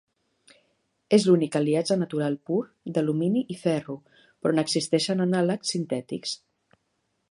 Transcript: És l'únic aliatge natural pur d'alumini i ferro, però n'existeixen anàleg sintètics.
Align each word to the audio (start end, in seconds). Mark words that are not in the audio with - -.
És 1.17 1.27
l'únic 1.27 1.57
aliatge 1.59 1.97
natural 2.05 2.39
pur 2.49 2.57
d'alumini 2.97 3.45
i 3.57 3.61
ferro, 3.67 3.99
però 4.27 4.59
n'existeixen 4.61 5.27
anàleg 5.31 5.73
sintètics. 5.75 6.39